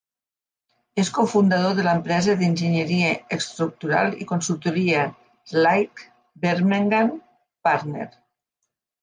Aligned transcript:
És 1.01 1.09
cofundador 1.17 1.75
de 1.79 1.83
l'empresa 1.87 2.33
d'enginyeria 2.39 3.11
estructural 3.37 4.09
i 4.25 4.27
consultoria 4.33 5.05
schlaich 5.51 6.03
bergermann 6.47 7.15
partner. 7.71 8.11